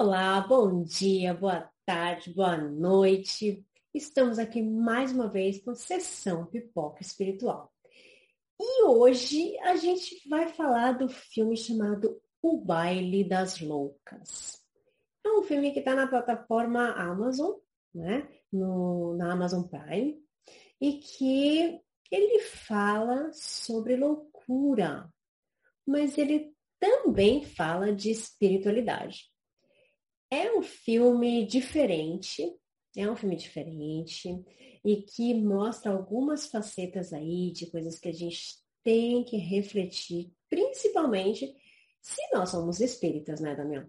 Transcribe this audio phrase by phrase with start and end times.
[0.00, 3.66] Olá, bom dia, boa tarde, boa noite.
[3.92, 7.74] Estamos aqui mais uma vez com sessão Pipoca Espiritual.
[8.60, 14.64] E hoje a gente vai falar do filme chamado O Baile das Loucas.
[15.26, 17.56] É um filme que está na plataforma Amazon,
[17.92, 18.28] né?
[18.52, 20.16] No, na Amazon Prime,
[20.80, 25.12] e que ele fala sobre loucura,
[25.84, 29.27] mas ele também fala de espiritualidade.
[30.30, 32.54] É um filme diferente,
[32.96, 34.28] é um filme diferente
[34.84, 41.54] e que mostra algumas facetas aí de coisas que a gente tem que refletir, principalmente
[42.00, 43.86] se nós somos espíritas, né, Damião?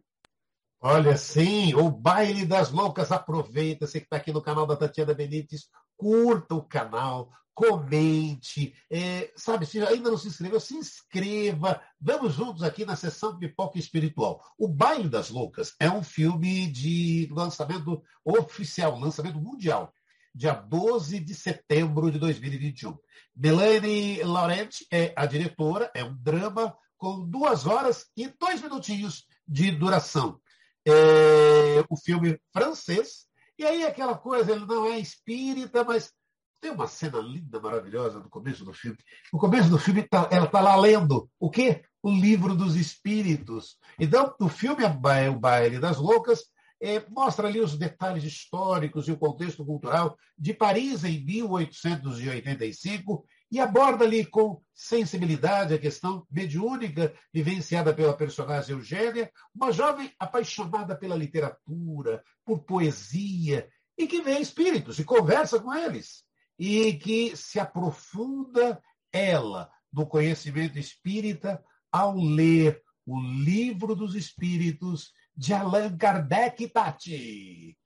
[0.82, 3.12] Olha, sim, o baile das loucas.
[3.12, 9.34] Aproveita, você que está aqui no canal da Tatiana Benítez, curta o canal, comente, é,
[9.36, 11.82] sabe, se ainda não se inscreveu, se inscreva.
[11.99, 14.41] Vamos juntos aqui na sessão Pipoca Espiritual.
[14.58, 19.93] O Baile das Loucas é um filme de lançamento oficial, lançamento mundial,
[20.34, 22.98] dia 12 de setembro de 2021.
[23.35, 29.70] Melanie Laurent é a diretora, é um drama com duas horas e dois minutinhos de
[29.70, 30.40] duração.
[30.87, 36.13] É, o filme francês, e aí aquela coisa, ele não é espírita, mas
[36.60, 38.98] tem uma cena linda, maravilhosa no começo do filme.
[39.32, 41.84] No começo do filme, tá, ela está lá lendo o quê?
[42.02, 43.77] O livro dos espíritos.
[43.99, 46.43] Então, o filme O Baile das Loucas
[46.82, 53.60] é, mostra ali os detalhes históricos e o contexto cultural de Paris em 1885 e
[53.60, 61.15] aborda ali com sensibilidade a questão mediúnica vivenciada pela personagem Eugênia, uma jovem apaixonada pela
[61.15, 66.24] literatura, por poesia, e que vê espíritos e conversa com eles
[66.59, 68.81] e que se aprofunda
[69.12, 77.78] ela no conhecimento espírita ao ler o Livro dos Espíritos de Allan Kardec Tati.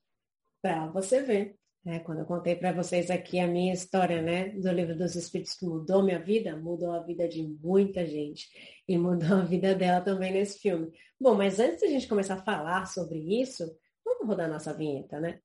[0.61, 1.99] Para você ver, né?
[1.99, 5.65] quando eu contei para vocês aqui a minha história né, do Livro dos Espíritos que
[5.65, 8.49] mudou minha vida, mudou a vida de muita gente
[8.87, 10.91] e mudou a vida dela também nesse filme.
[11.19, 13.63] Bom, mas antes de a gente começar a falar sobre isso,
[14.03, 15.39] vamos rodar nossa vinheta, né?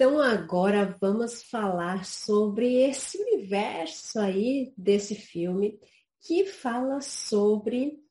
[0.00, 5.78] Então agora vamos falar sobre esse universo aí desse filme
[6.22, 8.02] que fala sobre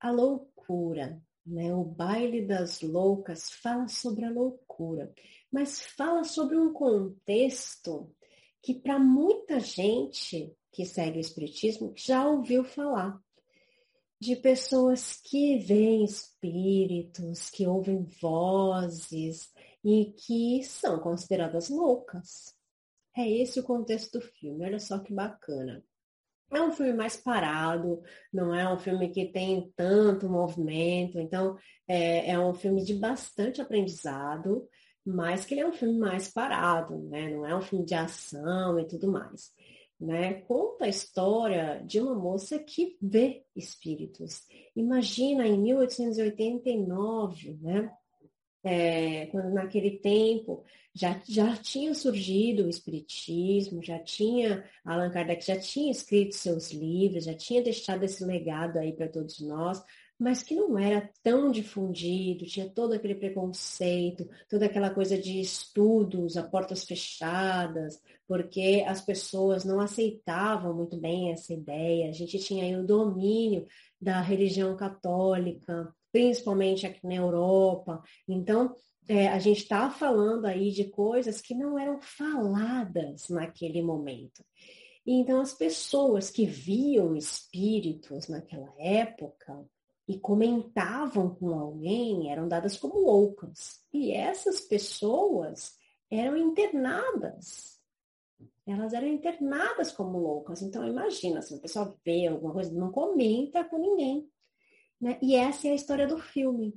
[0.00, 1.72] a loucura, né?
[1.72, 5.14] O baile das loucas fala sobre a loucura,
[5.48, 8.12] mas fala sobre um contexto
[8.60, 13.22] que para muita gente que segue o espiritismo já ouviu falar
[14.20, 19.48] de pessoas que veem espíritos, que ouvem vozes,
[19.86, 22.52] e que são consideradas loucas.
[23.16, 24.64] É esse o contexto do filme.
[24.64, 25.80] Olha só que bacana.
[26.52, 28.02] É um filme mais parado,
[28.32, 31.56] não é um filme que tem tanto movimento, então
[31.88, 34.68] é, é um filme de bastante aprendizado,
[35.04, 37.30] mas que ele é um filme mais parado, né?
[37.30, 39.52] Não é um filme de ação e tudo mais.
[40.00, 40.34] Né?
[40.42, 44.42] Conta a história de uma moça que vê espíritos.
[44.74, 47.90] Imagina em 1889, né?
[48.64, 55.58] É, quando naquele tempo já, já tinha surgido o Espiritismo, já tinha, Allan Kardec já
[55.58, 59.82] tinha escrito seus livros, já tinha deixado esse legado aí para todos nós,
[60.18, 66.38] mas que não era tão difundido, tinha todo aquele preconceito, toda aquela coisa de estudos
[66.38, 72.08] a portas fechadas, porque as pessoas não aceitavam muito bem essa ideia.
[72.08, 73.66] A gente tinha aí o domínio
[74.00, 78.02] da religião católica, principalmente aqui na Europa.
[78.26, 78.74] Então,
[79.06, 84.42] é, a gente está falando aí de coisas que não eram faladas naquele momento.
[85.06, 89.62] Então, as pessoas que viam espíritos naquela época
[90.08, 93.82] e comentavam com alguém eram dadas como loucas.
[93.92, 95.74] E essas pessoas
[96.10, 97.78] eram internadas.
[98.66, 100.62] Elas eram internadas como loucas.
[100.62, 104.26] Então, imagina, se uma pessoa vê alguma coisa, não comenta com ninguém.
[105.00, 105.18] Né?
[105.22, 106.74] E essa é a história do filme.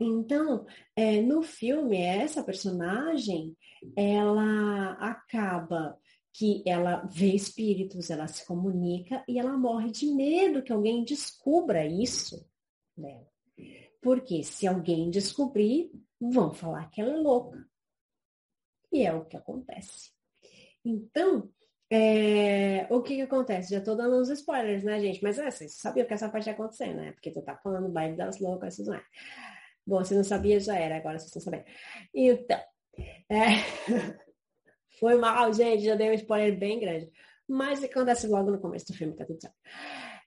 [0.00, 3.56] Então, é, no filme, essa personagem,
[3.94, 5.98] ela acaba
[6.32, 11.86] que ela vê espíritos, ela se comunica e ela morre de medo que alguém descubra
[11.86, 12.46] isso
[12.96, 13.26] dela.
[14.02, 15.90] Porque se alguém descobrir,
[16.20, 17.66] vão falar que ela é louca.
[18.92, 20.10] E é o que acontece.
[20.84, 21.50] Então,
[21.90, 23.72] é, o que, que acontece?
[23.72, 25.22] Já tô dando uns spoilers, né, gente?
[25.22, 27.12] Mas é, vocês sabiam que essa parte ia acontecer, né?
[27.12, 29.04] Porque tu tá falando baile das loucas, tudo mais.
[29.86, 31.64] Bom, se não sabia, já era, agora vocês estão sabendo.
[32.12, 32.60] Então,
[33.28, 33.46] é...
[34.98, 37.10] foi mal, gente, já dei um spoiler bem grande.
[37.48, 39.56] Mas acontece logo no começo do filme, tá tudo certo.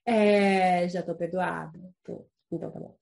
[0.06, 0.88] É...
[0.88, 1.78] Já tô perdoada.
[2.04, 2.26] Tô...
[2.50, 2.98] Então tá bom.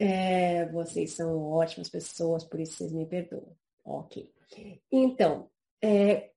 [0.00, 0.66] É...
[0.72, 3.56] Vocês são ótimas pessoas, por isso vocês me perdoam.
[3.84, 4.32] Ok.
[4.90, 5.48] Então,
[5.80, 6.33] é...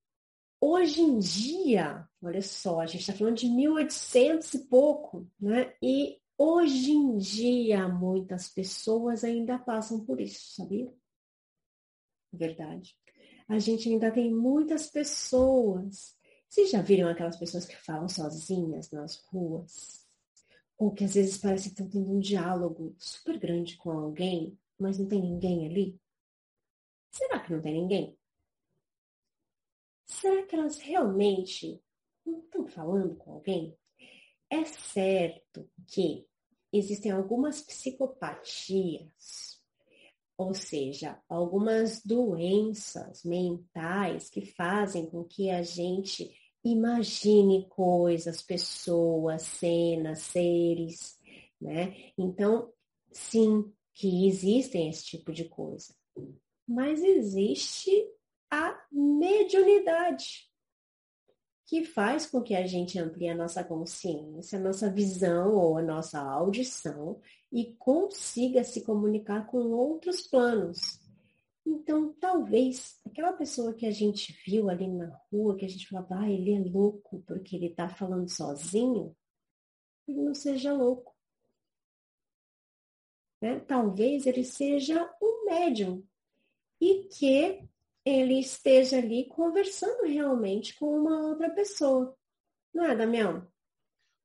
[0.62, 5.74] hoje em dia, olha só, a gente está falando de 1800 e pouco, né?
[5.82, 10.94] E Hoje em dia, muitas pessoas ainda passam por isso, sabia?
[12.32, 12.96] Verdade.
[13.48, 16.16] A gente ainda tem muitas pessoas.
[16.48, 20.08] Vocês já viram aquelas pessoas que falam sozinhas nas ruas?
[20.78, 25.00] Ou que às vezes parece que estão tendo um diálogo super grande com alguém, mas
[25.00, 26.00] não tem ninguém ali?
[27.10, 28.17] Será que não tem ninguém?
[30.08, 31.84] Será que elas realmente
[32.26, 33.78] não estão falando com alguém?
[34.50, 36.26] É certo que
[36.72, 39.62] existem algumas psicopatias,
[40.38, 46.34] ou seja, algumas doenças mentais que fazem com que a gente
[46.64, 51.20] imagine coisas, pessoas, cenas, seres,
[51.60, 52.12] né?
[52.18, 52.72] Então,
[53.12, 55.94] sim, que existem esse tipo de coisa.
[56.68, 57.92] Mas existe
[58.52, 60.48] a mediunidade,
[61.66, 65.82] que faz com que a gente amplie a nossa consciência, a nossa visão ou a
[65.82, 67.20] nossa audição
[67.52, 71.00] e consiga se comunicar com outros planos.
[71.66, 76.22] Então, talvez aquela pessoa que a gente viu ali na rua, que a gente falava,
[76.22, 79.14] ah, ele é louco porque ele está falando sozinho,
[80.08, 81.14] ele não seja louco.
[83.42, 83.60] Né?
[83.60, 86.02] Talvez ele seja um médium
[86.80, 87.68] e que
[88.08, 92.16] ele esteja ali conversando realmente com uma outra pessoa.
[92.74, 93.46] Não é, Damião?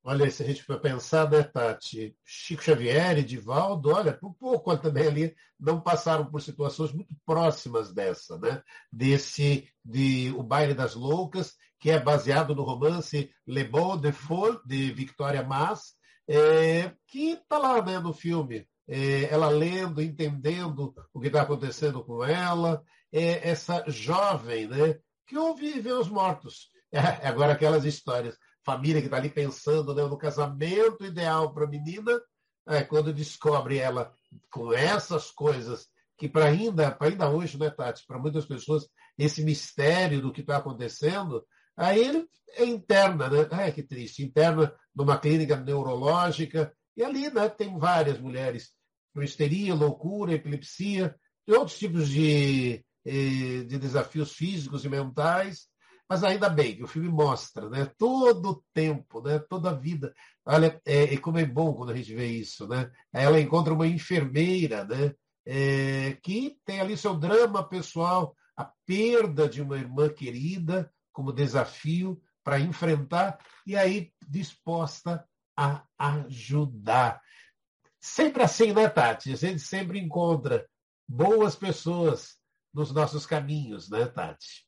[0.05, 2.17] Olha, se a gente for pensar, né, Tati?
[2.25, 7.93] Chico Xavier e Divaldo, olha, por pouco também ali não passaram por situações muito próximas
[7.93, 8.62] dessa, né?
[8.90, 14.58] Desse, de O Baile das Loucas, que é baseado no romance Le Beau de Folle,
[14.67, 15.94] de Victoria Mas,
[16.28, 18.67] é, que está lá né, no filme.
[18.94, 25.38] É, ela lendo, entendendo o que está acontecendo com ela, é, essa jovem, né, que
[25.38, 26.70] ouve ver os mortos.
[26.94, 31.66] É, agora aquelas histórias, família que está ali pensando né, no casamento ideal para a
[31.66, 32.20] menina,
[32.68, 34.12] é, quando descobre ela
[34.50, 38.86] com essas coisas que para ainda, ainda hoje, né, Tati, para muitas pessoas,
[39.16, 41.42] esse mistério do que está acontecendo,
[41.74, 42.28] aí ele
[42.58, 43.48] é interna, né?
[43.50, 48.70] Ai, que triste, interna numa clínica neurológica, e ali né, tem várias mulheres
[49.20, 51.14] histeria, loucura, epilepsia,
[51.47, 55.67] e outros tipos de de desafios físicos e mentais,
[56.09, 57.91] mas ainda bem que o filme mostra, né?
[57.97, 59.38] Todo o tempo, né?
[59.38, 60.14] Toda a vida.
[60.44, 62.91] Olha, é, é, como é bom quando a gente vê isso, né?
[63.12, 65.14] Ela encontra uma enfermeira, né?
[65.47, 72.20] É, que tem ali seu drama pessoal, a perda de uma irmã querida como desafio
[72.44, 75.26] para enfrentar e aí disposta
[75.56, 77.20] a ajudar.
[78.02, 79.32] Sempre assim, né, Tati?
[79.32, 80.69] A gente sempre encontra
[81.08, 82.37] boas pessoas
[82.75, 84.66] nos nossos caminhos, né, Tati?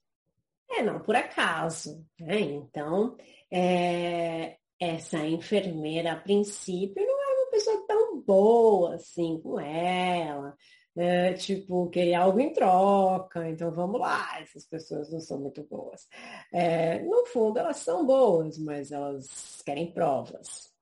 [0.70, 2.06] É, não por acaso.
[2.20, 2.40] Né?
[2.40, 3.16] Então,
[3.52, 10.56] é, essa enfermeira, a princípio, não é uma pessoa tão boa assim com ela.
[10.96, 16.06] É, tipo, queria algo em troca, então vamos lá, essas pessoas não são muito boas.
[16.52, 20.73] É, no fundo, elas são boas, mas elas querem provas.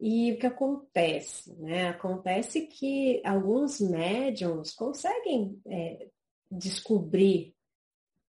[0.00, 1.54] E o que acontece?
[1.56, 1.88] Né?
[1.88, 6.08] Acontece que alguns médiums conseguem é,
[6.50, 7.54] descobrir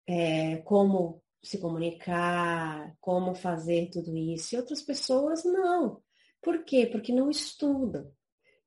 [0.08, 6.01] é, como se comunicar, como fazer tudo isso, e outras pessoas não.
[6.41, 6.88] Por quê?
[6.91, 8.12] Porque não estudam.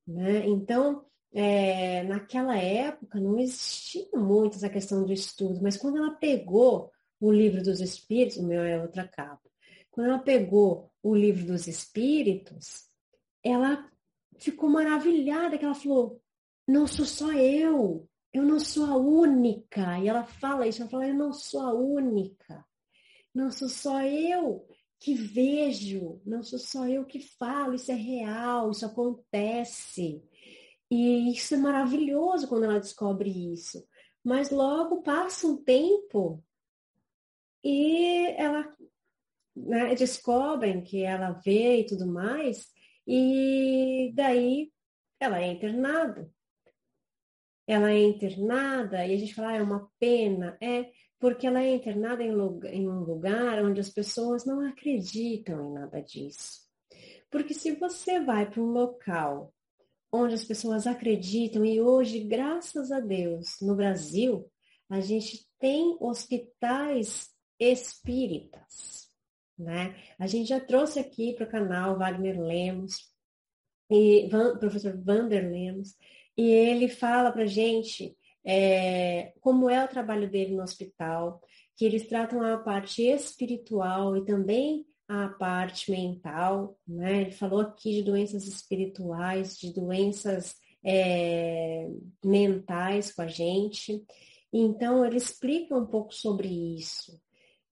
[0.07, 0.45] Né?
[0.47, 6.91] Então, é, naquela época não existia muito essa questão do estudo, mas quando ela pegou
[7.19, 9.49] o livro dos espíritos, o meu é outra capa,
[9.95, 12.89] quando ela pegou o livro dos espíritos,
[13.41, 13.89] ela
[14.37, 16.21] ficou maravilhada, que ela falou,
[16.67, 19.97] não sou só eu, eu não sou a única.
[19.99, 22.65] E ela fala isso, ela fala, eu não sou a única.
[23.33, 24.67] Não sou só eu
[24.99, 30.21] que vejo, não sou só eu que falo, isso é real, isso acontece.
[30.91, 33.87] E isso é maravilhoso quando ela descobre isso.
[34.21, 36.43] Mas logo passa um tempo
[37.63, 38.75] e ela
[39.55, 42.67] né, descobrem que ela vê e tudo mais,
[43.07, 44.71] e daí
[45.19, 46.29] ela é internada
[47.67, 51.73] ela é internada e a gente fala, ah, é uma pena, é porque ela é
[51.73, 56.63] internada em, lugar, em um lugar onde as pessoas não acreditam em nada disso.
[57.31, 59.53] Porque se você vai para um local
[60.11, 64.49] onde as pessoas acreditam e hoje, graças a Deus, no Brasil,
[64.89, 69.04] a gente tem hospitais espíritas.
[69.57, 69.95] Né?
[70.19, 73.13] A gente já trouxe aqui para o canal Wagner Lemos,
[73.89, 75.95] e Van, professor Vander Lemos,
[76.37, 81.41] e ele fala para gente é, como é o trabalho dele no hospital,
[81.75, 87.21] que eles tratam a parte espiritual e também a parte mental, né?
[87.21, 91.87] Ele falou aqui de doenças espirituais, de doenças é,
[92.23, 94.03] mentais com a gente.
[94.51, 97.19] Então, ele explica um pouco sobre isso,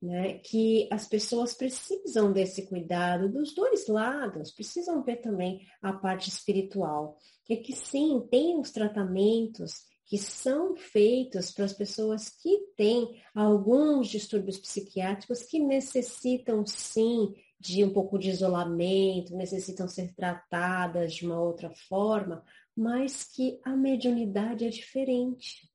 [0.04, 0.34] né?
[0.40, 7.18] Que as pessoas precisam desse cuidado dos dois lados, precisam ver também a parte espiritual.
[7.50, 14.10] E que sim, tem os tratamentos que são feitos para as pessoas que têm alguns
[14.10, 21.40] distúrbios psiquiátricos que necessitam sim de um pouco de isolamento, necessitam ser tratadas de uma
[21.40, 22.44] outra forma,
[22.76, 25.73] mas que a mediunidade é diferente.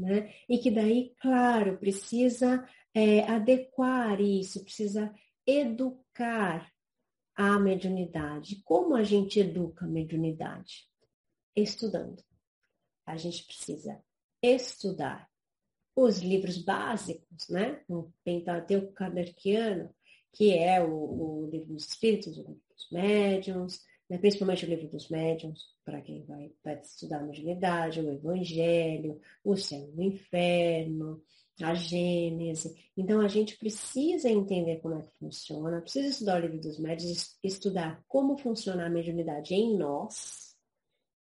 [0.00, 0.32] Né?
[0.48, 5.12] E que daí, claro, precisa é, adequar isso, precisa
[5.46, 6.72] educar
[7.36, 8.62] a mediunidade.
[8.64, 10.88] Como a gente educa a mediunidade?
[11.54, 12.22] Estudando
[13.10, 14.00] a gente precisa
[14.42, 15.28] estudar
[15.96, 17.82] os livros básicos, né?
[17.88, 19.92] O Pentateuco Kardeciano,
[20.32, 23.80] que é o, o, livro dos espíritos, o livro dos médiuns,
[24.10, 24.18] né?
[24.18, 29.56] principalmente o livro dos médiuns, para quem vai, vai estudar a mediunidade, o Evangelho, o
[29.56, 31.22] céu e o inferno,
[31.62, 32.74] a Gênese.
[32.96, 37.38] Então, a gente precisa entender como é que funciona, precisa estudar o livro dos médiuns,
[37.42, 40.56] estudar como funciona a mediunidade em nós,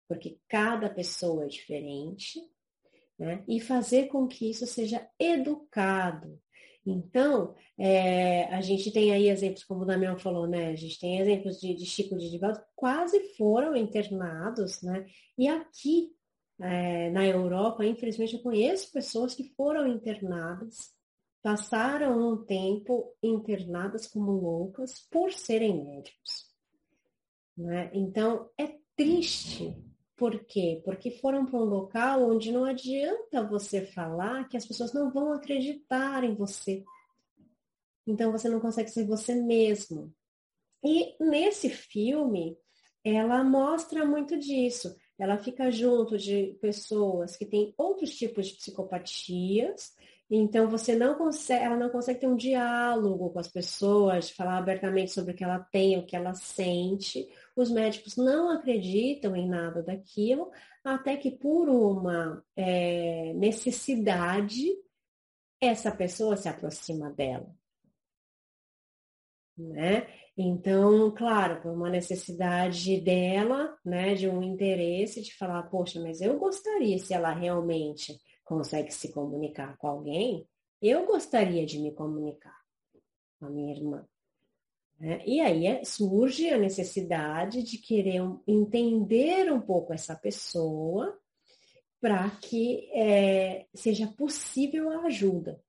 [0.07, 2.41] porque cada pessoa é diferente,
[3.17, 3.43] né?
[3.47, 6.39] e fazer com que isso seja educado.
[6.85, 10.69] Então, é, a gente tem aí exemplos, como o Damião falou, né?
[10.69, 15.05] A gente tem exemplos de, de Chico de Divaldo, quase foram internados, né?
[15.37, 16.11] E aqui,
[16.59, 20.93] é, na Europa, infelizmente, eu conheço pessoas que foram internadas,
[21.41, 26.55] passaram um tempo internadas como loucas por serem médicos.
[27.57, 27.89] Né?
[27.93, 29.75] Então, é triste
[30.15, 30.81] por quê?
[30.83, 35.33] Porque foram para um local onde não adianta você falar que as pessoas não vão
[35.33, 36.83] acreditar em você.
[38.07, 40.13] Então você não consegue ser você mesmo.
[40.83, 42.57] E nesse filme,
[43.03, 44.95] ela mostra muito disso.
[45.17, 49.93] Ela fica junto de pessoas que têm outros tipos de psicopatias
[50.29, 55.11] então você não consegue, ela não consegue ter um diálogo com as pessoas, falar abertamente
[55.11, 57.27] sobre o que ela tem, o que ela sente.
[57.55, 60.51] Os médicos não acreditam em nada daquilo,
[60.83, 64.75] até que por uma é, necessidade
[65.61, 67.49] essa pessoa se aproxima dela.
[69.57, 70.07] Né?
[70.37, 76.37] Então, claro, por uma necessidade dela, né, de um interesse de falar, poxa, mas eu
[76.37, 80.45] gostaria se ela realmente consegue se comunicar com alguém,
[80.81, 82.59] eu gostaria de me comunicar
[83.39, 84.05] com a minha irmã.
[84.99, 85.21] Né?
[85.25, 91.19] E aí é, surge a necessidade de querer entender um pouco essa pessoa
[91.99, 95.61] para que é, seja possível a ajuda.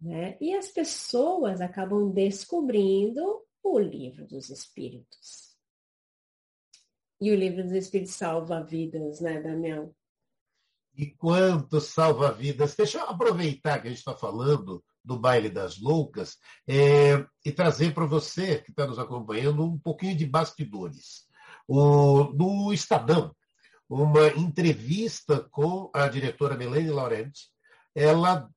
[0.00, 0.36] Né?
[0.40, 5.56] E as pessoas acabam descobrindo o livro dos espíritos.
[7.20, 9.92] E o livro dos espíritos salva vidas, né, Damião?
[10.96, 12.74] E quanto salva-vidas.
[12.74, 16.36] Deixa eu aproveitar que a gente está falando do baile das loucas
[16.66, 21.26] é, e trazer para você que está nos acompanhando um pouquinho de bastidores.
[21.66, 23.34] O, no Estadão,
[23.88, 27.32] uma entrevista com a diretora Melanie Laurent,
[27.94, 28.48] ela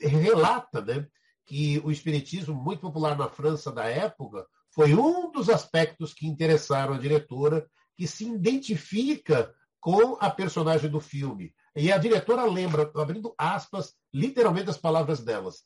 [0.00, 1.06] relata né,
[1.46, 6.94] que o espiritismo, muito popular na França da época, foi um dos aspectos que interessaram
[6.94, 11.52] a diretora, que se identifica com a personagem do filme.
[11.76, 15.64] E a diretora lembra, abrindo aspas, literalmente as palavras delas,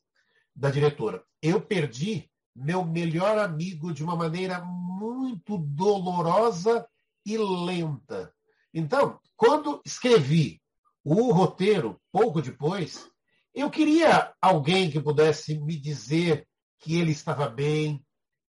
[0.55, 1.25] da diretora.
[1.41, 6.87] Eu perdi meu melhor amigo de uma maneira muito dolorosa
[7.25, 8.33] e lenta.
[8.73, 10.61] Então, quando escrevi
[11.03, 13.11] o roteiro, pouco depois,
[13.55, 16.47] eu queria alguém que pudesse me dizer
[16.81, 18.05] que ele estava bem.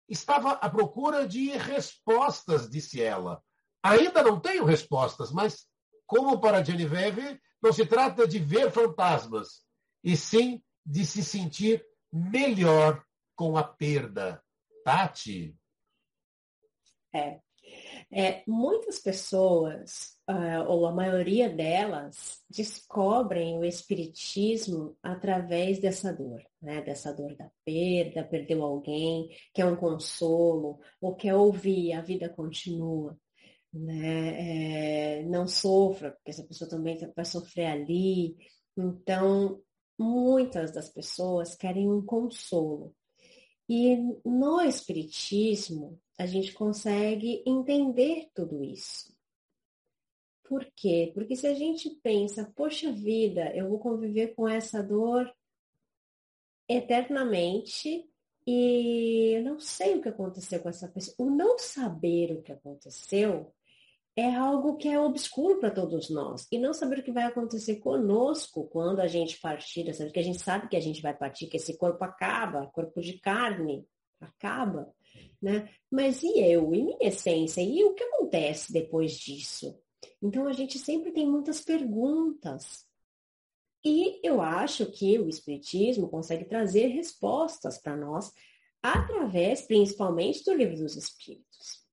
[0.09, 3.43] Estava à procura de respostas, disse ela.
[3.83, 5.67] Ainda não tenho respostas, mas
[6.07, 9.65] como para Genevieve, não se trata de ver fantasmas,
[10.03, 13.03] e sim de se sentir melhor
[13.35, 14.43] com a perda.
[14.85, 15.57] Tati?
[17.15, 17.41] É.
[18.13, 26.83] é muitas pessoas, uh, ou a maioria delas, descobrem o espiritismo através dessa dor, né?
[26.83, 33.19] Dessa dor da perda, perdeu alguém, quer um consolo, ou quer ouvir, a vida continua.
[33.79, 35.21] Né?
[35.21, 38.37] É, não sofra, porque essa pessoa também vai sofrer ali.
[38.77, 39.63] Então,
[39.99, 42.95] muitas das pessoas querem um consolo.
[43.69, 49.15] E no Espiritismo, a gente consegue entender tudo isso.
[50.45, 51.11] Por quê?
[51.15, 55.35] Porque se a gente pensa, poxa vida, eu vou conviver com essa dor
[56.69, 58.09] eternamente
[58.47, 61.17] e eu não sei o que aconteceu com essa pessoa.
[61.27, 63.55] O não saber o que aconteceu
[64.17, 66.47] é algo que é obscuro para todos nós.
[66.51, 70.41] E não saber o que vai acontecer conosco quando a gente partir, porque a gente
[70.41, 73.87] sabe que a gente vai partir, que esse corpo acaba, corpo de carne
[74.21, 74.93] acaba,
[75.43, 75.69] né?
[75.91, 77.61] Mas e eu, e minha essência?
[77.61, 79.79] E o que acontece depois disso?
[80.23, 82.87] Então a gente sempre tem muitas perguntas.
[83.85, 88.33] E eu acho que o Espiritismo consegue trazer respostas para nós
[88.83, 91.85] através, principalmente, do Livro dos Espíritos.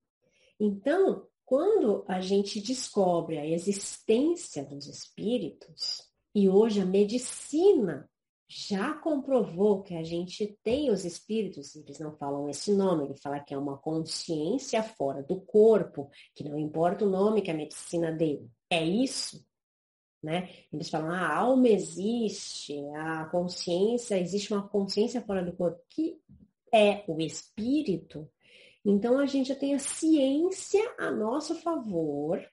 [0.58, 6.02] Então, quando a gente descobre a existência dos espíritos,
[6.34, 8.08] e hoje a medicina
[8.48, 13.38] já comprovou que a gente tem os espíritos, eles não falam esse nome, ele fala
[13.38, 18.10] que é uma consciência fora do corpo, que não importa o nome que a medicina
[18.10, 19.46] deu, é isso.
[20.22, 20.48] Né?
[20.72, 26.18] Eles falam, ah, a alma existe, a consciência, existe uma consciência fora do corpo, que
[26.72, 28.26] é o espírito,
[28.84, 32.44] então a gente já tem a ciência a nosso favor,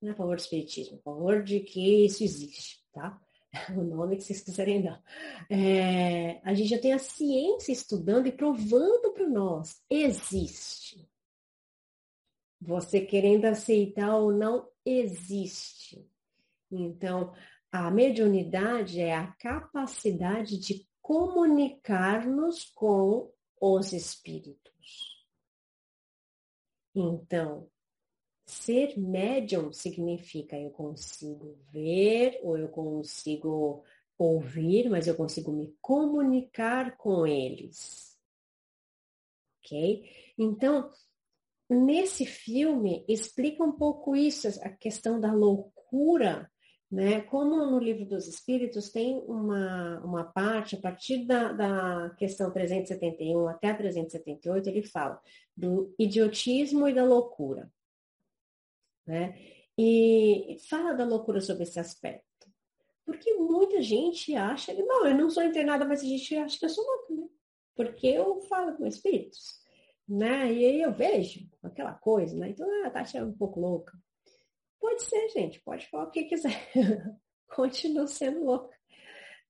[0.00, 3.20] não é a favor do espiritismo, a favor de que isso existe, tá?
[3.76, 5.02] O nome que vocês quiserem dar.
[5.48, 11.08] É, a gente já tem a ciência estudando e provando para nós, existe.
[12.60, 16.06] Você querendo aceitar ou não, existe.
[16.70, 17.32] Então,
[17.70, 25.17] a mediunidade é a capacidade de comunicar-nos com os espíritos.
[27.00, 27.70] Então,
[28.44, 33.84] ser médium significa eu consigo ver ou eu consigo
[34.16, 38.18] ouvir, mas eu consigo me comunicar com eles.
[39.60, 40.34] Ok?
[40.36, 40.90] Então,
[41.68, 46.50] nesse filme, explica um pouco isso, a questão da loucura
[46.90, 47.20] né?
[47.20, 53.46] Como no livro dos Espíritos tem uma, uma parte, a partir da, da questão 371
[53.48, 55.20] até a 378, ele fala
[55.54, 57.70] do idiotismo e da loucura.
[59.06, 59.38] Né?
[59.76, 62.28] E fala da loucura sobre esse aspecto.
[63.04, 66.70] Porque muita gente acha não, eu não sou internada, mas a gente acha que eu
[66.70, 67.28] sou louca, né?
[67.74, 69.62] Porque eu falo com espíritos,
[70.06, 70.52] né?
[70.52, 72.50] E aí eu vejo aquela coisa, né?
[72.50, 73.96] Então, ah, a Tati é um pouco louca.
[74.80, 76.68] Pode ser, gente, pode falar o que quiser.
[77.54, 78.76] Continua sendo louca.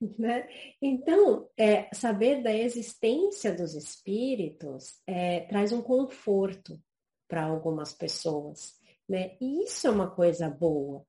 [0.00, 0.48] Né?
[0.80, 6.80] Então, é, saber da existência dos espíritos é, traz um conforto
[7.26, 8.78] para algumas pessoas.
[9.08, 9.36] Né?
[9.40, 11.04] E isso é uma coisa boa.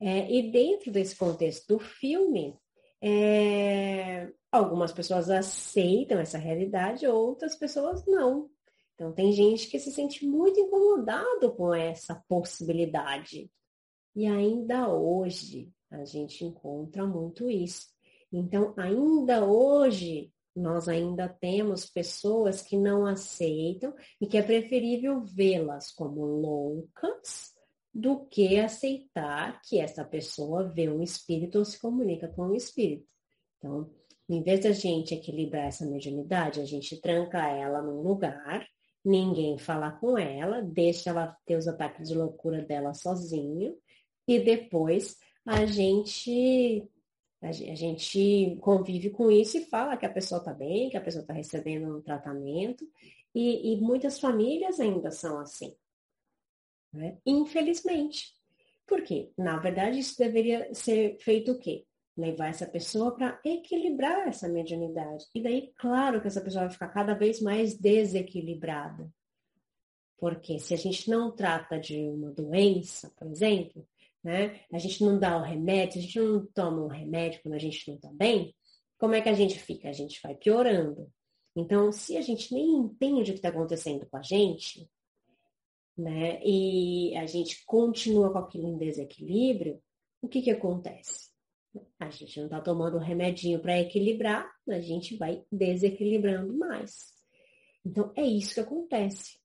[0.00, 2.56] É, e dentro desse contexto do filme,
[3.02, 8.48] é, algumas pessoas aceitam essa realidade, outras pessoas não.
[8.94, 13.50] Então, tem gente que se sente muito incomodado com essa possibilidade.
[14.18, 17.86] E ainda hoje a gente encontra muito isso.
[18.32, 25.92] Então, ainda hoje, nós ainda temos pessoas que não aceitam e que é preferível vê-las
[25.92, 27.52] como loucas
[27.94, 33.06] do que aceitar que essa pessoa vê um espírito ou se comunica com um espírito.
[33.58, 33.88] Então,
[34.28, 38.66] em vez da gente equilibrar essa mediunidade, a gente tranca ela num lugar,
[39.04, 43.76] ninguém fala com ela, deixa ela ter os ataques de loucura dela sozinho
[44.28, 46.86] e depois a gente
[47.40, 51.22] a gente convive com isso e fala que a pessoa está bem, que a pessoa
[51.22, 52.84] está recebendo um tratamento,
[53.32, 55.72] e, e, muitas famílias ainda são assim.
[56.92, 57.16] Né?
[57.24, 58.34] Infelizmente.
[58.84, 59.30] Por quê?
[59.38, 61.86] Na verdade, isso deveria ser feito o quê?
[62.16, 65.24] Levar essa pessoa para equilibrar essa mediunidade.
[65.32, 69.08] E daí, claro que essa pessoa vai ficar cada vez mais desequilibrada.
[70.18, 73.86] Porque se a gente não trata de uma doença, por exemplo,
[74.28, 74.60] né?
[74.70, 77.88] A gente não dá o remédio, a gente não toma um remédio quando a gente
[77.88, 78.54] não está bem,
[78.98, 79.88] como é que a gente fica?
[79.88, 81.10] A gente vai piorando.
[81.56, 84.86] Então, se a gente nem entende o que está acontecendo com a gente,
[85.96, 89.80] né, e a gente continua com aquilo em desequilíbrio,
[90.20, 91.30] o que que acontece?
[91.98, 97.14] A gente não está tomando um remedinho para equilibrar, a gente vai desequilibrando mais.
[97.82, 99.38] Então, é isso que acontece.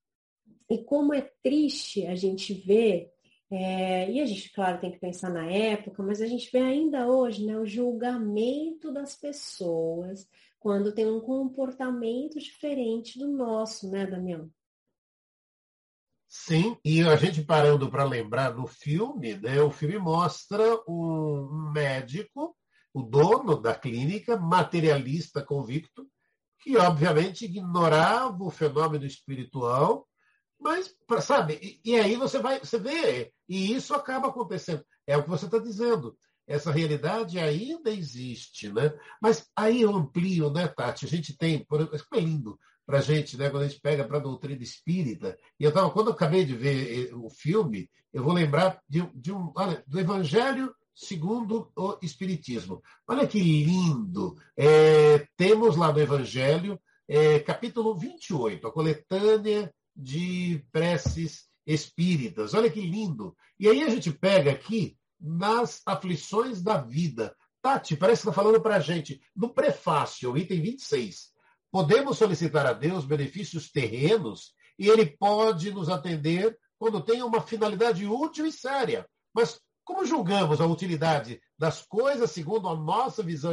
[0.69, 3.12] E como é triste a gente ver
[3.55, 7.07] é, e a gente, claro, tem que pensar na época, mas a gente vê ainda
[7.07, 10.27] hoje né, o julgamento das pessoas
[10.59, 14.49] quando tem um comportamento diferente do nosso, né, Damião?
[16.27, 22.57] Sim, e a gente parando para lembrar no filme, né, o filme mostra um médico,
[22.91, 26.09] o dono da clínica, materialista convicto,
[26.59, 30.07] que obviamente ignorava o fenômeno espiritual,
[30.63, 34.83] mas, sabe, e, aí você vai, você vê, e isso acaba acontecendo.
[35.05, 36.17] É o que você está dizendo.
[36.47, 38.93] Essa realidade ainda existe, né?
[39.21, 41.05] Mas aí eu amplio, né, Tati?
[41.05, 44.17] A gente tem, por é lindo para a gente, né, quando a gente pega para
[44.17, 45.37] a doutrina espírita.
[45.59, 49.01] E eu tava, quando eu acabei de ver eh, o filme, eu vou lembrar de,
[49.15, 52.81] de um, olha, do Evangelho segundo o Espiritismo.
[53.07, 54.37] Olha que lindo!
[54.55, 62.53] É, temos lá no Evangelho, é, capítulo 28, a coletânea de preces espíritas.
[62.53, 63.35] Olha que lindo!
[63.59, 67.35] E aí a gente pega aqui nas aflições da vida.
[67.61, 71.31] Tati, parece que está falando para a gente, no prefácio, item 26.
[71.71, 78.05] Podemos solicitar a Deus benefícios terrenos e Ele pode nos atender quando tem uma finalidade
[78.05, 79.07] útil e séria.
[79.33, 83.51] Mas como julgamos a utilidade das coisas segundo a nossa visão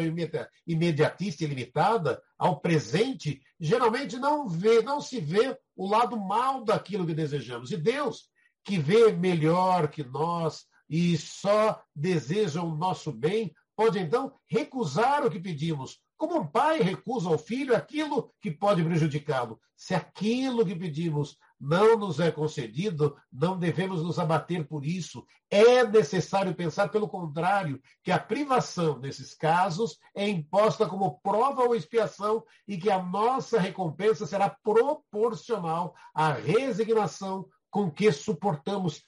[0.66, 7.06] imediatista e limitada ao presente, geralmente não vê, não se vê o lado mal daquilo
[7.06, 7.70] que desejamos.
[7.72, 8.28] E Deus,
[8.64, 15.30] que vê melhor que nós e só deseja o nosso bem, pode então recusar o
[15.30, 19.58] que pedimos, como um pai recusa ao filho aquilo que pode prejudicá-lo.
[19.74, 25.26] Se aquilo que pedimos não nos é concedido, não devemos nos abater por isso.
[25.50, 31.74] É necessário pensar, pelo contrário, que a privação, nesses casos, é imposta como prova ou
[31.74, 39.02] expiação e que a nossa recompensa será proporcional à resignação com que suportamos.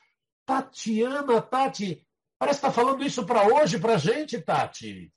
[0.44, 2.06] Tatiana, Tati,
[2.38, 5.10] parece que está falando isso para hoje, para a gente, Tati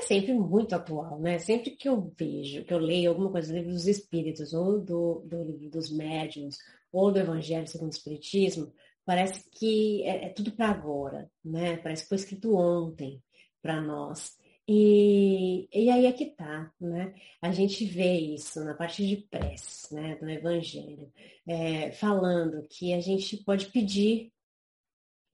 [0.00, 1.38] é sempre muito atual, né?
[1.38, 5.20] Sempre que eu vejo, que eu leio alguma coisa do livro dos Espíritos, ou do,
[5.26, 6.56] do livro dos Médiuns,
[6.90, 8.72] ou do Evangelho segundo o Espiritismo,
[9.04, 11.76] parece que é, é tudo para agora, né?
[11.76, 13.22] Parece que foi escrito ontem
[13.62, 14.38] para nós.
[14.66, 17.14] E, e aí é que tá, né?
[17.42, 21.12] A gente vê isso na parte de prece, né, do Evangelho,
[21.46, 24.32] é, falando que a gente pode pedir,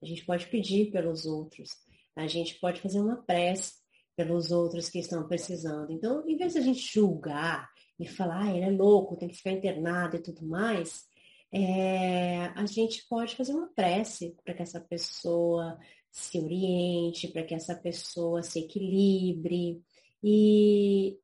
[0.01, 1.69] a gente pode pedir pelos outros,
[2.15, 3.75] a gente pode fazer uma prece
[4.17, 5.91] pelos outros que estão precisando.
[5.91, 9.37] Então, em vez de a gente julgar e falar, ah, ele é louco, tem que
[9.37, 11.05] ficar internado e tudo mais,
[11.51, 15.77] é, a gente pode fazer uma prece para que essa pessoa
[16.11, 19.83] se oriente, para que essa pessoa se equilibre.
[20.23, 21.19] E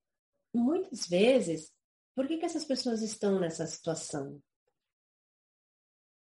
[0.54, 1.72] muitas vezes,
[2.16, 4.40] por que, que essas pessoas estão nessa situação?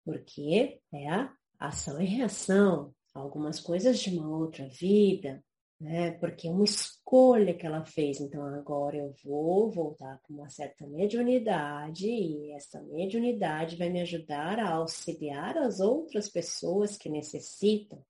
[0.05, 2.95] Porque é a ação e reação.
[3.13, 5.45] Algumas coisas de uma outra vida,
[5.81, 6.13] né?
[6.13, 8.21] Porque é uma escolha que ela fez.
[8.21, 14.59] Então, agora eu vou voltar com uma certa mediunidade e essa mediunidade vai me ajudar
[14.59, 18.05] a auxiliar as outras pessoas que necessitam.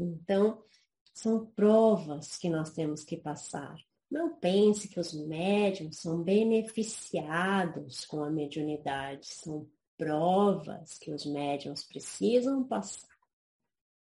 [0.00, 0.62] Então,
[1.12, 3.76] são provas que nós temos que passar.
[4.10, 11.84] Não pense que os médiums são beneficiados com a mediunidade, são provas que os médiums
[11.84, 13.14] precisam passar.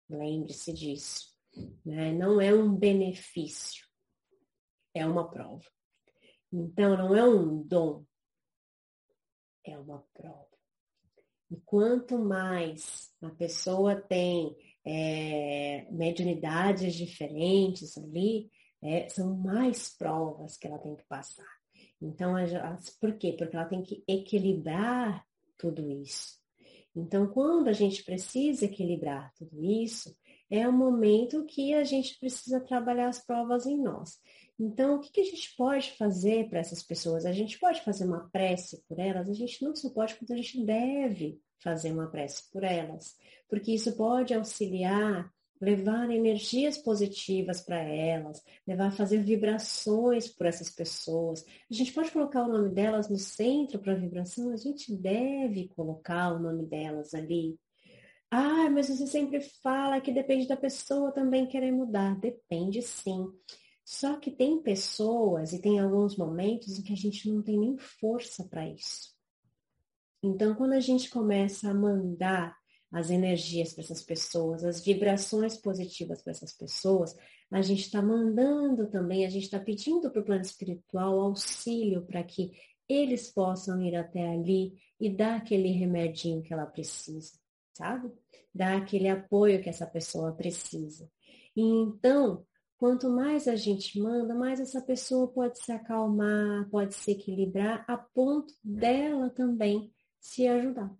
[0.09, 1.38] Lembre-se disso.
[1.85, 2.11] Né?
[2.13, 3.85] Não é um benefício,
[4.93, 5.65] é uma prova.
[6.51, 8.03] Então, não é um dom,
[9.65, 10.47] é uma prova.
[11.51, 20.67] E quanto mais a pessoa tem é, mediunidades diferentes ali, é, são mais provas que
[20.67, 21.59] ela tem que passar.
[22.01, 22.33] Então,
[22.99, 23.35] por quê?
[23.37, 25.25] Porque ela tem que equilibrar
[25.57, 26.39] tudo isso.
[26.95, 30.15] Então, quando a gente precisa equilibrar tudo isso,
[30.49, 34.19] é o momento que a gente precisa trabalhar as provas em nós.
[34.59, 37.25] Então, o que, que a gente pode fazer para essas pessoas?
[37.25, 39.29] A gente pode fazer uma prece por elas?
[39.29, 43.15] A gente não só pode, quanto a gente deve fazer uma prece por elas,
[43.47, 45.31] porque isso pode auxiliar,
[45.61, 51.45] levar energias positivas para elas, levar a fazer vibrações por essas pessoas.
[51.69, 56.33] A gente pode colocar o nome delas no centro para vibração, a gente deve colocar
[56.33, 57.57] o nome delas ali,
[58.31, 62.19] ah, mas você sempre fala que depende da pessoa também querer mudar.
[62.19, 63.27] Depende sim.
[63.83, 67.75] Só que tem pessoas e tem alguns momentos em que a gente não tem nem
[67.77, 69.15] força para isso.
[70.21, 72.55] Então, quando a gente começa a mandar
[72.91, 77.15] as energias para essas pessoas, as vibrações positivas para essas pessoas,
[77.49, 82.23] a gente está mandando também, a gente está pedindo para o plano espiritual auxílio para
[82.23, 82.51] que
[82.87, 87.38] eles possam ir até ali e dar aquele remedinho que ela precisa
[87.79, 88.11] sabe?
[88.53, 91.09] Dar aquele apoio que essa pessoa precisa.
[91.55, 92.45] E então,
[92.77, 97.97] quanto mais a gente manda, mais essa pessoa pode se acalmar, pode se equilibrar, a
[97.97, 100.93] ponto dela também se ajudar.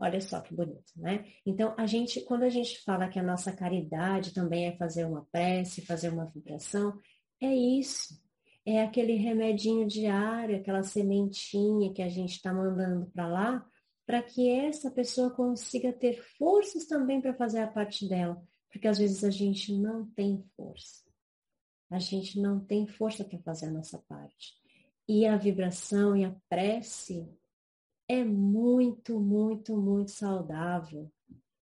[0.00, 1.26] Olha só que bonito, né?
[1.44, 5.26] Então, a gente, quando a gente fala que a nossa caridade também é fazer uma
[5.30, 6.96] prece, fazer uma vibração,
[7.40, 8.14] é isso.
[8.64, 13.66] É aquele remedinho diário, aquela sementinha que a gente está mandando para lá,
[14.08, 18.42] para que essa pessoa consiga ter forças também para fazer a parte dela.
[18.72, 21.04] Porque às vezes a gente não tem força.
[21.90, 24.54] A gente não tem força para fazer a nossa parte.
[25.06, 27.28] E a vibração e a prece
[28.08, 31.12] é muito, muito, muito saudável.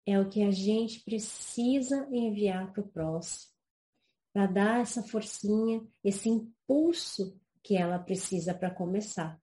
[0.05, 3.51] É o que a gente precisa enviar para o próximo,
[4.31, 9.37] para dar essa forcinha, esse impulso que ela precisa para começar.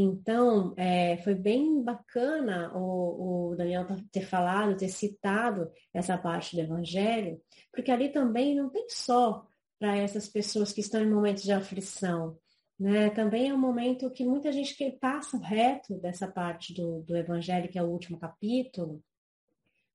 [0.00, 6.62] Então, é, foi bem bacana o, o, Daniel ter falado, ter citado essa parte do
[6.62, 9.44] Evangelho, porque ali também não tem só
[9.76, 12.38] para essas pessoas que estão em momentos de aflição,
[12.78, 13.10] né?
[13.10, 17.68] Também é um momento que muita gente que passa reto dessa parte do, do Evangelho,
[17.68, 19.02] que é o último capítulo,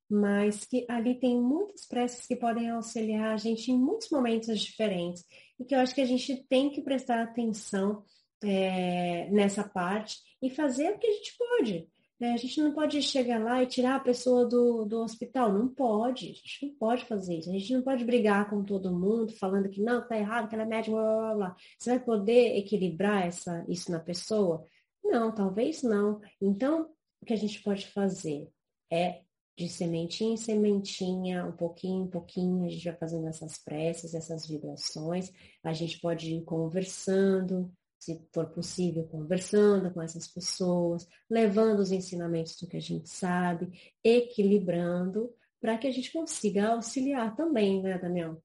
[0.09, 5.23] mas que ali tem muitas preces que podem auxiliar a gente em muitos momentos diferentes
[5.57, 8.03] e que eu acho que a gente tem que prestar atenção
[8.43, 11.87] é, nessa parte e fazer o que a gente pode.
[12.19, 12.33] Né?
[12.33, 15.51] A gente não pode chegar lá e tirar a pessoa do, do hospital.
[15.51, 16.25] Não pode.
[16.25, 17.49] A gente não pode fazer isso.
[17.49, 20.63] A gente não pode brigar com todo mundo falando que não, tá errado, que ela
[20.63, 21.55] é médica, blá, blá, blá.
[21.77, 24.65] Você vai poder equilibrar essa, isso na pessoa?
[25.03, 26.21] Não, talvez não.
[26.41, 26.89] Então,
[27.21, 28.49] o que a gente pode fazer
[28.91, 29.21] é
[29.57, 34.47] de sementinha em sementinha, um pouquinho em pouquinho, a gente vai fazendo essas preces, essas
[34.47, 35.31] vibrações.
[35.63, 37.71] A gente pode ir conversando,
[38.03, 43.71] se for possível, conversando com essas pessoas, levando os ensinamentos do que a gente sabe,
[44.03, 48.43] equilibrando, para que a gente consiga auxiliar também, né, Daniel?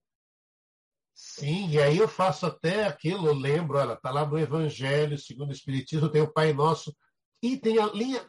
[1.13, 5.49] Sim, e aí eu faço até aquilo, eu lembro, olha, está lá no Evangelho, segundo
[5.49, 6.95] o Espiritismo, tem o Pai Nosso,
[7.43, 8.25] e tem a linha,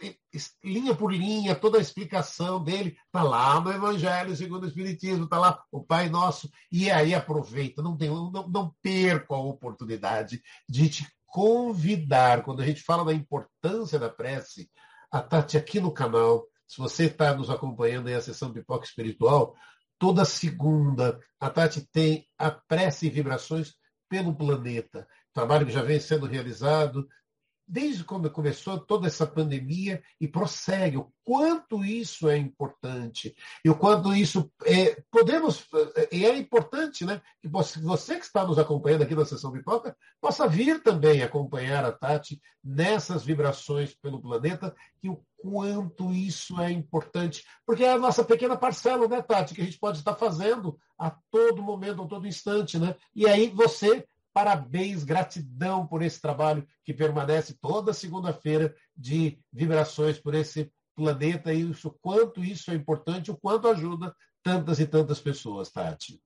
[0.64, 5.38] linha por linha, toda a explicação dele, está lá no Evangelho, segundo o Espiritismo, está
[5.38, 8.76] lá o Pai Nosso, e aí aproveita, não, tem, não, não
[9.30, 14.70] a oportunidade de te convidar, quando a gente fala da importância da prece,
[15.12, 19.56] a Tati aqui no canal, se você está nos acompanhando aí a sessão Pipoca Espiritual,
[19.98, 23.74] toda segunda a Tati tem a prece e vibrações
[24.08, 25.08] pelo planeta.
[25.34, 27.08] Trabalho que já vem sendo realizado
[27.70, 33.76] desde quando começou toda essa pandemia e prossegue, o quanto isso é importante e o
[33.76, 35.68] quanto isso é, podemos,
[36.12, 40.48] e é importante, né, que você que está nos acompanhando aqui na Sessão Pipoca possa
[40.48, 47.46] vir também acompanhar a Tati nessas vibrações pelo planeta e o quanto isso é importante,
[47.66, 51.12] porque é a nossa pequena parcela, né, Tati, que a gente pode estar fazendo a
[51.30, 52.96] todo momento, a todo instante, né?
[53.16, 60.36] E aí você Parabéns, gratidão por esse trabalho que permanece toda segunda-feira de vibrações por
[60.36, 64.14] esse planeta e isso, quanto isso é importante, o quanto ajuda
[64.44, 66.22] tantas e tantas pessoas, Tati.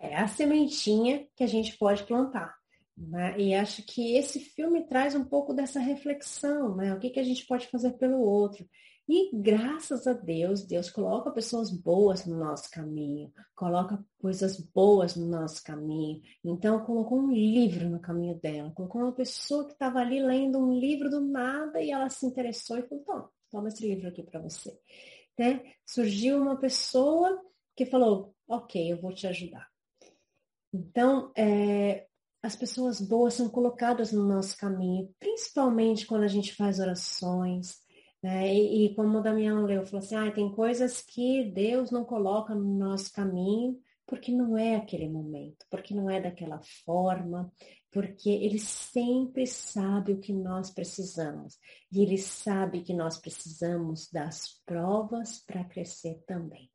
[0.00, 2.56] É a sementinha que a gente pode plantar.
[2.96, 3.38] Né?
[3.38, 6.92] E acho que esse filme traz um pouco dessa reflexão, né?
[6.92, 8.68] O que, que a gente pode fazer pelo outro.
[9.08, 15.26] E graças a Deus, Deus coloca pessoas boas no nosso caminho, coloca coisas boas no
[15.26, 16.20] nosso caminho.
[16.44, 20.78] Então, colocou um livro no caminho dela, colocou uma pessoa que estava ali lendo um
[20.78, 24.40] livro do nada e ela se interessou e falou: toma, toma esse livro aqui para
[24.40, 24.78] você.
[25.38, 25.62] Né?
[25.86, 27.42] Surgiu uma pessoa
[27.74, 29.66] que falou: ok, eu vou te ajudar.
[30.70, 32.06] Então, é,
[32.42, 37.87] as pessoas boas são colocadas no nosso caminho, principalmente quando a gente faz orações
[38.22, 38.52] né?
[38.52, 42.54] E, e, como o Damião leu, falou assim, ah, tem coisas que Deus não coloca
[42.54, 47.52] no nosso caminho porque não é aquele momento, porque não é daquela forma,
[47.92, 51.58] porque ele sempre sabe o que nós precisamos.
[51.92, 56.70] E ele sabe que nós precisamos das provas para crescer também.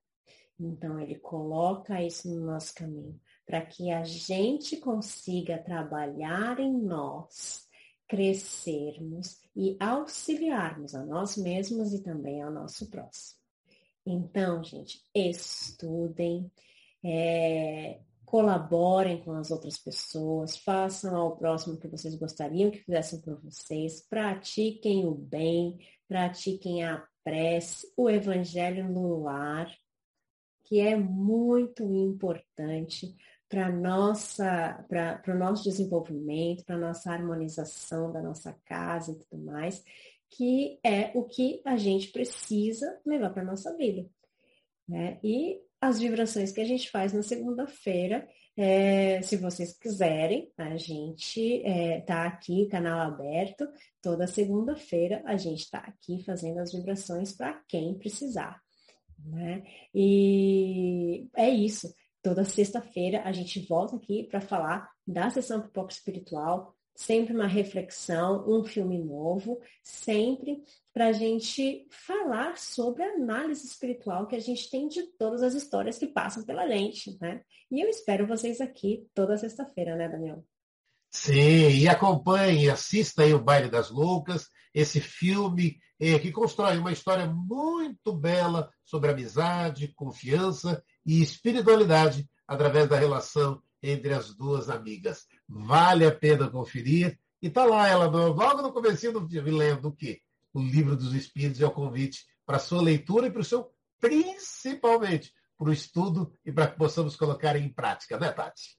[0.59, 7.62] Então ele coloca isso no nosso caminho para que a gente consiga trabalhar em nós
[8.07, 13.39] crescermos e auxiliarmos a nós mesmos e também ao nosso próximo.
[14.05, 16.51] Então, gente, estudem,
[17.03, 23.39] é, colaborem com as outras pessoas, façam ao próximo que vocês gostariam que fizessem por
[23.41, 29.71] vocês, pratiquem o bem, pratiquem a prece, o evangelho no lar,
[30.63, 33.15] que é muito importante
[33.53, 39.83] para nossa para o nosso desenvolvimento, para nossa harmonização da nossa casa e tudo mais,
[40.31, 44.09] que é o que a gente precisa levar para nossa vida.
[44.89, 45.19] Né?
[45.23, 51.39] E as vibrações que a gente faz na segunda-feira, é, se vocês quiserem, a gente
[51.39, 53.67] está é, aqui, canal aberto,
[54.01, 58.59] toda segunda-feira a gente está aqui fazendo as vibrações para quem precisar.
[59.23, 59.63] Né?
[59.93, 61.93] E é isso.
[62.23, 68.45] Toda sexta-feira a gente volta aqui para falar da sessão pipoca espiritual, sempre uma reflexão,
[68.47, 74.69] um filme novo, sempre para a gente falar sobre a análise espiritual que a gente
[74.69, 77.41] tem de todas as histórias que passam pela gente, né?
[77.69, 80.45] E eu espero vocês aqui toda sexta-feira, né, Daniel?
[81.11, 86.93] Sim, e acompanhe, assista aí o Baile das Loucas, esse filme eh, que constrói uma
[86.93, 95.27] história muito bela sobre amizade, confiança e espiritualidade através da relação entre as duas amigas.
[95.47, 97.19] Vale a pena conferir.
[97.41, 100.21] E tá lá ela, logo no começo do filme, lendo o quê?
[100.53, 105.33] O Livro dos Espíritos é o convite para sua leitura e para o seu, principalmente,
[105.57, 108.77] para o estudo e para que possamos colocar em prática, né, Tati?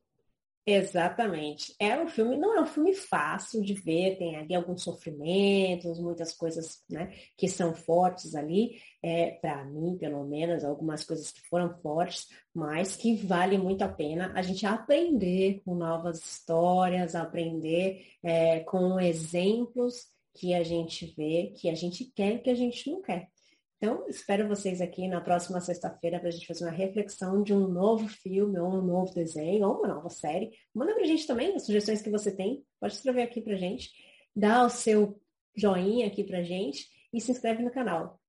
[0.66, 1.74] Exatamente.
[1.78, 6.32] É um filme, não é um filme fácil de ver, tem ali alguns sofrimentos, muitas
[6.32, 11.74] coisas né, que são fortes ali, é, para mim, pelo menos, algumas coisas que foram
[11.82, 18.60] fortes, mas que vale muito a pena a gente aprender com novas histórias, aprender é,
[18.60, 23.28] com exemplos que a gente vê, que a gente quer que a gente não quer.
[23.76, 27.68] Então, espero vocês aqui na próxima sexta-feira para a gente fazer uma reflexão de um
[27.68, 30.52] novo filme, ou um novo desenho, ou uma nova série.
[30.74, 32.64] Manda para a gente também as sugestões que você tem.
[32.80, 33.90] Pode escrever aqui para a gente.
[34.34, 35.20] Dá o seu
[35.54, 38.20] joinha aqui para a gente e se inscreve no canal.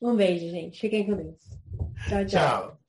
[0.00, 0.80] Um beijo, gente.
[0.80, 1.38] Fiquem com Deus.
[2.08, 2.24] tchau.
[2.24, 2.26] tchau.
[2.26, 2.81] tchau.